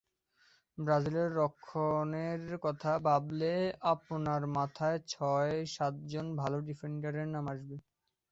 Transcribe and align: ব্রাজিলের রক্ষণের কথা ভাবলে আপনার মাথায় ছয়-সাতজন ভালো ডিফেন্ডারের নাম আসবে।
ব্রাজিলের 0.77 1.29
রক্ষণের 1.35 2.41
কথা 2.63 2.91
ভাবলে 3.05 3.53
আপনার 3.93 4.41
মাথায় 4.55 4.99
ছয়-সাতজন 5.07 6.25
ভালো 6.37 6.57
ডিফেন্ডারের 6.67 7.27
নাম 7.27 7.45
আসবে। 7.53 7.75